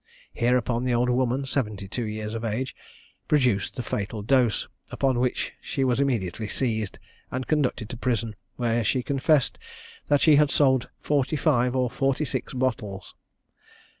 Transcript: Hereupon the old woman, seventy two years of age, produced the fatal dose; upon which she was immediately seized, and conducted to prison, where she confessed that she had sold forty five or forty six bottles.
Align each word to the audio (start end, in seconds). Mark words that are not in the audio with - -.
Hereupon 0.33 0.83
the 0.83 0.95
old 0.95 1.11
woman, 1.11 1.45
seventy 1.45 1.87
two 1.87 2.05
years 2.05 2.33
of 2.33 2.43
age, 2.43 2.75
produced 3.27 3.75
the 3.75 3.83
fatal 3.83 4.23
dose; 4.23 4.67
upon 4.89 5.19
which 5.19 5.53
she 5.61 5.83
was 5.83 5.99
immediately 5.99 6.47
seized, 6.47 6.97
and 7.29 7.45
conducted 7.45 7.87
to 7.89 7.97
prison, 7.97 8.35
where 8.55 8.83
she 8.83 9.03
confessed 9.03 9.59
that 10.07 10.19
she 10.21 10.37
had 10.37 10.49
sold 10.49 10.89
forty 11.01 11.35
five 11.35 11.75
or 11.75 11.87
forty 11.87 12.25
six 12.25 12.51
bottles. 12.51 13.13